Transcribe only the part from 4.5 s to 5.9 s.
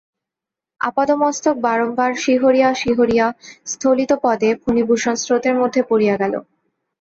ফণিভূষণ স্রোতের মধ্যে